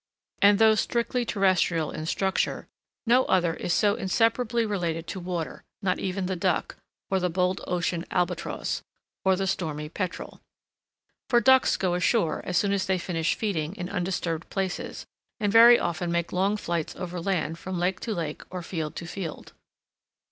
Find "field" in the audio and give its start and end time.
18.63-18.95, 19.05-19.53